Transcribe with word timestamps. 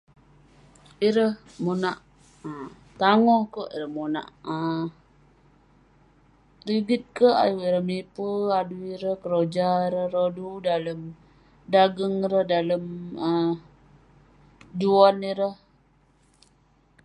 Ireh 1.07 1.33
monak 1.63 1.97
tangoh 2.99 3.43
kerk, 3.53 3.71
ireh 3.75 3.91
monak[um] 3.97 4.85
rigit 6.67 7.03
kerk, 7.17 7.37
ayuk 7.43 7.63
ireh 7.67 7.85
mipe 7.89 8.25
adui 8.59 8.89
ireh 8.95 9.17
keroja 9.23 9.67
ireh 9.87 10.07
rodu 10.15 10.47
dalem 10.67 10.99
dageng 11.71 12.15
ireh 12.27 12.45
,dalem[um] 12.51 13.53
juan 14.79 15.17
ireh. 15.31 15.55